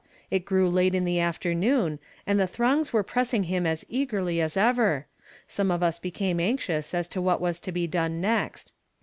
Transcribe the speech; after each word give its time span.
ft 0.31 0.45
grew 0.45 0.67
late 0.67 0.95
in 0.95 1.05
the 1.05 1.19
afternoon, 1.19 1.99
and 2.25 2.39
the 2.39 2.47
throngs 2.47 2.91
were 2.91 3.03
pressing 3.03 3.45
hin^ 3.45 3.67
as 3.67 3.85
eagerly 3.87 4.41
as 4.41 4.57
ever. 4.57 5.05
Some 5.47 5.69
of 5.69 5.83
us 5.83 5.99
became 5.99 6.39
anxious 6.39 6.95
as 6.95 7.07
to 7.09 7.21
what 7.21 7.39
was 7.39 7.59
to 7.59 7.71
be 7.71 7.85
done 7.85 8.19
next. 8.19 8.73